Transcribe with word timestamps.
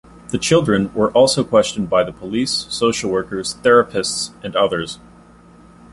The 0.29 0.39
children 0.39 0.91
were 0.95 1.11
also 1.11 1.43
questioned 1.43 1.87
by 1.87 2.03
the 2.03 2.11
police, 2.11 2.65
social 2.71 3.11
workers, 3.11 3.53
therapists, 3.63 4.31
and 4.43 4.55
others. 4.55 4.97